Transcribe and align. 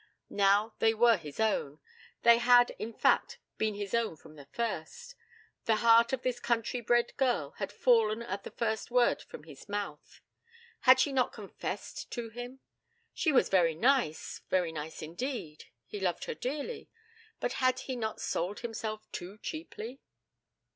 Now 0.33 0.73
they 0.79 0.95
were 0.95 1.15
his 1.15 1.39
own. 1.39 1.79
They 2.23 2.39
had, 2.39 2.71
in 2.79 2.91
fact, 2.91 3.37
been 3.59 3.75
his 3.75 3.93
own 3.93 4.15
from 4.15 4.35
the 4.35 4.47
first. 4.47 5.13
The 5.65 5.75
heart 5.75 6.11
of 6.11 6.23
this 6.23 6.39
country 6.39 6.81
bred 6.81 7.15
girl 7.17 7.51
had 7.59 7.71
fallen 7.71 8.23
at 8.23 8.41
the 8.41 8.49
first 8.49 8.89
word 8.89 9.21
from 9.21 9.43
his 9.43 9.69
mouth. 9.69 10.19
Had 10.79 10.99
she 10.99 11.13
not 11.13 11.35
so 11.35 11.43
confessed 11.43 12.09
to 12.13 12.29
him? 12.29 12.61
She 13.13 13.31
was 13.31 13.49
very 13.49 13.75
nice, 13.75 14.41
very 14.49 14.71
nice 14.71 15.03
indeed. 15.03 15.65
He 15.85 15.99
loved 15.99 16.23
her 16.23 16.33
dearly. 16.33 16.89
But 17.39 17.53
had 17.61 17.81
he 17.81 17.95
not 17.95 18.19
sold 18.19 18.61
himself 18.61 19.05
too 19.11 19.37
cheaply? 19.37 20.01